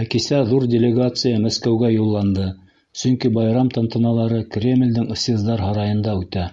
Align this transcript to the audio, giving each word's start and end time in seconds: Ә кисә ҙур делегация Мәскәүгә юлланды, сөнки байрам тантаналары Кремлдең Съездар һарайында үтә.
Ә 0.00 0.02
кисә 0.12 0.38
ҙур 0.52 0.64
делегация 0.72 1.34
Мәскәүгә 1.44 1.90
юлланды, 1.92 2.48
сөнки 3.04 3.32
байрам 3.38 3.72
тантаналары 3.78 4.44
Кремлдең 4.58 5.08
Съездар 5.26 5.66
һарайында 5.70 6.20
үтә. 6.26 6.52